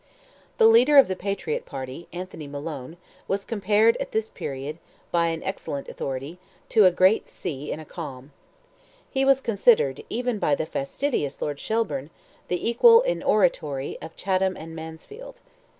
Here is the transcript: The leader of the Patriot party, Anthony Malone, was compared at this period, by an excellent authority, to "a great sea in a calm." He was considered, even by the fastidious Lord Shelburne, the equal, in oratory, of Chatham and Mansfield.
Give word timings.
The 0.57 0.65
leader 0.65 0.97
of 0.97 1.07
the 1.07 1.15
Patriot 1.15 1.63
party, 1.63 2.07
Anthony 2.11 2.47
Malone, 2.47 2.97
was 3.27 3.45
compared 3.45 3.95
at 3.97 4.13
this 4.13 4.31
period, 4.31 4.79
by 5.11 5.27
an 5.27 5.43
excellent 5.43 5.87
authority, 5.89 6.39
to 6.69 6.85
"a 6.87 6.91
great 6.91 7.29
sea 7.29 7.71
in 7.71 7.79
a 7.79 7.85
calm." 7.85 8.31
He 9.11 9.23
was 9.23 9.41
considered, 9.41 10.03
even 10.09 10.39
by 10.39 10.55
the 10.55 10.65
fastidious 10.65 11.39
Lord 11.39 11.59
Shelburne, 11.59 12.09
the 12.47 12.67
equal, 12.67 13.01
in 13.03 13.21
oratory, 13.21 13.99
of 14.01 14.15
Chatham 14.15 14.57
and 14.57 14.75
Mansfield. 14.75 15.35